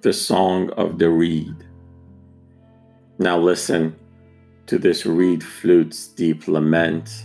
the 0.00 0.12
song 0.12 0.70
of 0.70 0.98
the 0.98 1.10
reed. 1.10 1.56
Now 3.18 3.36
listen 3.36 3.98
to 4.66 4.78
this 4.78 5.04
reed 5.04 5.42
flute's 5.42 6.06
deep 6.06 6.46
lament 6.46 7.24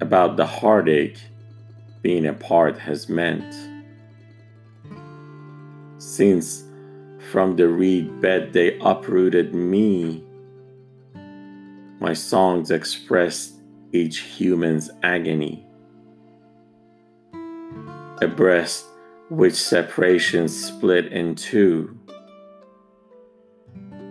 about 0.00 0.36
the 0.36 0.46
heartache 0.46 1.18
being 2.00 2.26
apart 2.26 2.78
has 2.78 3.08
meant. 3.08 3.54
Since 5.98 6.64
from 7.32 7.56
the 7.56 7.68
reed 7.68 8.20
bed 8.20 8.52
they 8.52 8.78
uprooted 8.78 9.52
me, 9.52 10.24
my 11.98 12.14
songs 12.14 12.70
express 12.70 13.52
each 13.92 14.20
human's 14.20 14.90
agony. 15.02 15.66
A 18.22 18.28
breast 18.28 18.86
which 19.30 19.54
separation 19.54 20.48
split 20.48 21.12
in 21.12 21.36
two 21.36 21.96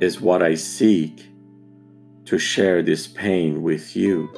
is 0.00 0.20
what 0.20 0.44
I 0.44 0.54
seek 0.54 1.26
to 2.24 2.38
share 2.38 2.82
this 2.82 3.08
pain 3.08 3.62
with 3.62 3.96
you. 3.96 4.32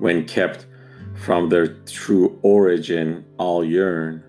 When 0.00 0.26
kept 0.26 0.66
from 1.14 1.48
their 1.48 1.68
true 1.84 2.40
origin, 2.42 3.24
all 3.38 3.64
yearn 3.64 4.24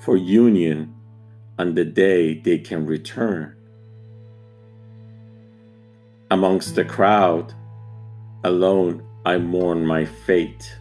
for 0.00 0.16
union 0.16 0.94
on 1.58 1.74
the 1.74 1.84
day 1.84 2.40
they 2.40 2.56
can 2.56 2.86
return. 2.86 3.54
Amongst 6.30 6.74
the 6.74 6.86
crowd, 6.86 7.52
alone 8.44 9.06
I 9.26 9.36
mourn 9.36 9.84
my 9.84 10.06
fate 10.06 10.74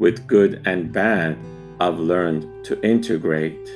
with 0.00 0.26
good 0.26 0.62
and 0.64 0.90
bad, 0.90 1.36
I've 1.78 1.98
learned 1.98 2.64
to 2.64 2.80
integrate. 2.82 3.70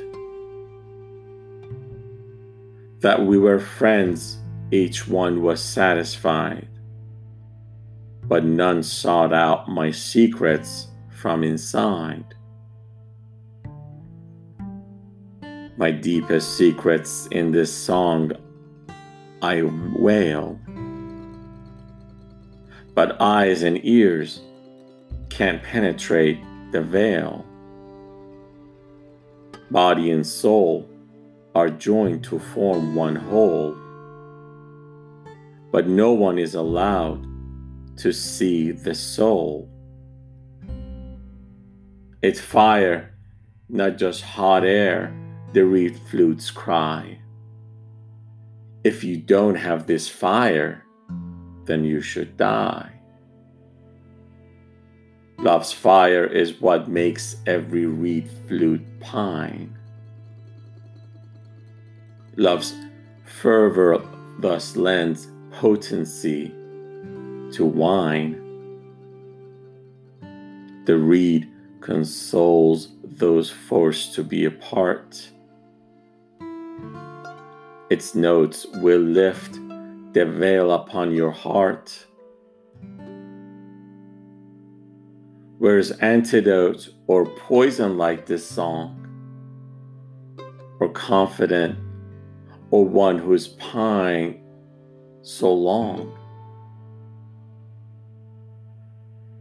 That 3.01 3.25
we 3.27 3.39
were 3.39 3.61
friends, 3.61 4.39
each 4.71 5.07
one 5.07 5.43
was 5.43 5.63
satisfied, 5.63 6.67
but 8.23 8.43
none 8.43 8.83
sought 8.83 9.35
out 9.35 9.69
my 9.69 9.91
secrets 9.91 10.89
from 11.11 11.45
inside. 11.45 12.25
My 15.77 15.91
deepest 15.91 16.57
secrets 16.57 17.29
in 17.33 17.51
this 17.51 17.73
song 17.73 18.33
I 19.43 19.61
wail, 19.63 20.59
but 22.95 23.21
eyes 23.21 23.63
and 23.63 23.79
ears 23.85 24.41
can't 25.29 25.63
penetrate 25.63 26.41
the 26.73 26.83
veil. 26.83 27.45
Body 29.71 30.11
and 30.11 30.27
soul 30.27 30.89
are 31.55 31.71
joined 31.71 32.25
to 32.25 32.39
form 32.39 32.95
one 32.95 33.17
whole, 33.17 33.77
but 35.71 35.87
no 35.87 36.13
one 36.13 36.39
is 36.39 36.55
allowed 36.55 37.27
to 37.97 38.13
see 38.13 38.73
the 38.73 38.95
soul. 38.95 39.69
It's 42.23 42.41
fire, 42.41 43.15
not 43.69 43.99
just 43.99 44.23
hot 44.23 44.65
air, 44.65 45.15
the 45.53 45.65
reed 45.65 45.99
flutes 46.11 46.51
cry. 46.51 47.19
If 48.83 49.05
you 49.05 49.17
don't 49.17 49.55
have 49.55 49.87
this 49.87 50.09
fire, 50.09 50.85
then 51.65 51.85
you 51.85 52.01
should 52.01 52.37
die. 52.37 52.94
Love's 55.45 55.75
fire 55.75 56.25
is 56.25 56.59
what 56.59 56.89
makes 56.89 57.37
every 57.47 57.85
reed 57.85 58.31
flute 58.49 58.99
pine. 58.99 59.77
Love's 62.37 62.73
fervor 63.27 64.03
thus 64.39 64.75
lends 64.75 65.29
potency 65.53 66.49
to 67.53 67.63
wine. 67.63 68.41
The 70.87 70.97
reed 70.97 71.53
consoles 71.83 72.89
those 73.05 73.51
forced 73.51 74.15
to 74.15 74.25
be 74.25 74.47
apart. 74.47 75.29
Its 77.91 78.15
notes 78.15 78.65
will 78.77 78.99
lift 78.99 79.53
the 80.15 80.25
veil 80.25 80.73
upon 80.73 81.13
your 81.13 81.33
heart 81.33 82.07
Whereas 85.65 85.93
antidote 85.93 86.91
or 87.07 87.25
poison 87.25 87.97
like 87.97 88.27
this 88.27 88.47
song, 88.47 89.01
or 90.79 90.91
confident, 90.91 91.79
or 92.71 92.85
one 92.85 93.17
who 93.17 93.33
is 93.33 93.49
pining 93.49 94.43
so 95.23 95.51
long. 95.51 96.19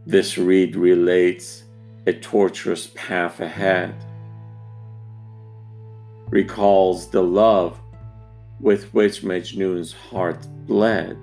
This 0.06 0.38
reed 0.38 0.76
relates 0.76 1.64
a 2.06 2.14
torturous 2.14 2.86
path 2.94 3.40
ahead, 3.40 3.94
recalls 6.30 7.10
the 7.10 7.22
love 7.22 7.78
with 8.60 8.94
which 8.94 9.20
Majnun's 9.20 9.92
heart 9.92 10.46
bled. 10.66 11.18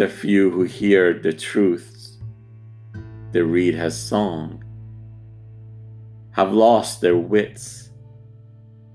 The 0.00 0.08
few 0.08 0.50
who 0.50 0.62
hear 0.62 1.12
the 1.12 1.30
truths 1.30 2.16
the 3.32 3.44
reed 3.44 3.74
has 3.74 3.94
sung 3.94 4.64
have 6.30 6.54
lost 6.54 7.02
their 7.02 7.18
wits 7.18 7.90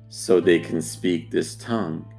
so 0.10 0.40
they 0.40 0.58
can 0.58 0.82
speak 0.82 1.30
this 1.30 1.54
tongue. 1.58 2.12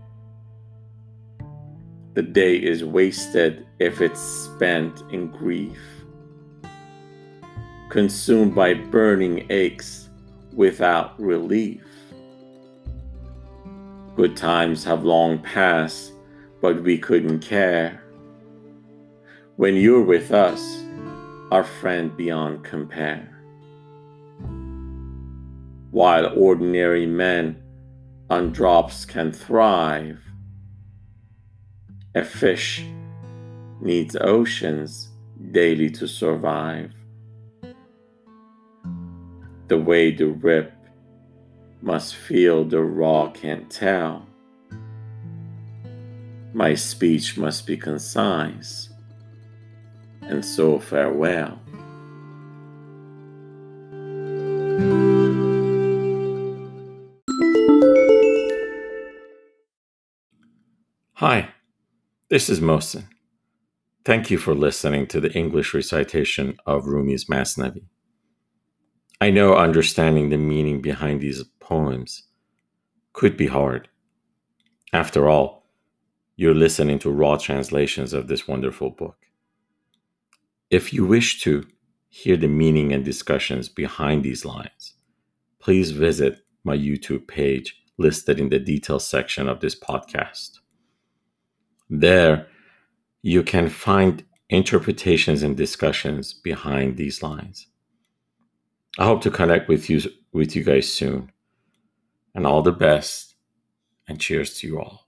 The 2.14 2.22
day 2.22 2.54
is 2.54 2.84
wasted 2.84 3.66
if 3.80 4.00
it's 4.00 4.20
spent 4.20 5.02
in 5.10 5.32
grief, 5.32 5.80
consumed 7.88 8.54
by 8.54 8.75
burning 8.75 9.48
aches 9.50 10.10
without 10.52 11.20
relief. 11.20 11.82
Good 14.14 14.36
times 14.36 14.84
have 14.84 15.02
long 15.02 15.41
passed, 15.41 16.12
but 16.60 16.84
we 16.84 16.96
couldn't 16.98 17.41
care 17.41 18.06
when 19.56 19.75
you're 19.75 20.03
with 20.03 20.33
us, 20.33 20.84
our 21.50 21.65
friend 21.65 22.15
beyond 22.15 22.62
compare. 22.62 23.33
While 25.91 26.39
ordinary 26.39 27.06
men 27.06 27.62
on 28.28 28.53
drops 28.53 29.06
can 29.06 29.33
thrive, 29.33 30.22
a 32.15 32.22
fish 32.22 32.84
needs 33.81 34.15
oceans 34.21 35.09
daily 35.53 35.88
to 35.91 36.06
survive. 36.06 36.93
The 39.69 39.78
way 39.78 40.11
the 40.11 40.27
rip 40.28 40.73
must 41.81 42.15
feel 42.15 42.62
the 42.62 42.83
raw 42.83 43.31
can't 43.31 43.71
tell. 43.71 44.27
My 46.52 46.75
speech 46.75 47.38
must 47.38 47.67
be 47.67 47.79
concise 47.79 48.91
and 50.28 50.44
so 50.44 50.78
farewell. 50.78 51.58
Hi, 61.14 61.49
this 62.28 62.50
is 62.50 62.61
Mohsen. 62.61 63.06
Thank 64.05 64.31
you 64.31 64.38
for 64.38 64.55
listening 64.55 65.06
to 65.08 65.20
the 65.20 65.32
English 65.32 65.73
recitation 65.75 66.58
of 66.67 66.84
Rumi's 66.84 67.25
Masnavi. 67.25 67.84
I 69.20 69.31
know 69.31 69.56
understanding 69.56 70.28
the 70.28 70.37
meaning 70.37 70.82
behind 70.82 71.20
these 71.20 71.43
poems 71.58 72.25
could 73.14 73.37
be 73.37 73.46
hard. 73.46 73.88
After 74.93 75.28
all, 75.28 75.67
you're 76.37 76.55
listening 76.55 76.99
to 77.00 77.11
raw 77.11 77.37
translations 77.37 78.12
of 78.12 78.28
this 78.28 78.46
wonderful 78.46 78.90
book. 78.90 79.17
If 80.70 80.92
you 80.92 81.06
wish 81.06 81.42
to 81.42 81.64
hear 82.08 82.36
the 82.36 82.48
meaning 82.48 82.92
and 82.92 83.04
discussions 83.04 83.68
behind 83.68 84.24
these 84.24 84.44
lines, 84.44 84.94
please 85.60 85.92
visit 85.92 86.40
my 86.64 86.76
YouTube 86.76 87.28
page 87.28 87.82
listed 87.98 88.40
in 88.40 88.48
the 88.48 88.58
details 88.58 89.06
section 89.06 89.48
of 89.48 89.60
this 89.60 89.78
podcast. 89.78 90.58
There, 91.88 92.48
you 93.22 93.42
can 93.42 93.68
find 93.68 94.24
interpretations 94.50 95.42
and 95.42 95.56
discussions 95.56 96.34
behind 96.34 96.96
these 96.96 97.22
lines. 97.22 97.68
I 98.98 99.04
hope 99.04 99.22
to 99.22 99.30
connect 99.30 99.68
with 99.68 99.88
you 99.88 100.00
with 100.32 100.56
you 100.56 100.64
guys 100.64 100.92
soon. 100.92 101.30
And 102.34 102.46
all 102.46 102.62
the 102.62 102.72
best 102.72 103.34
and 104.08 104.20
cheers 104.20 104.58
to 104.58 104.66
you 104.66 104.80
all. 104.80 105.06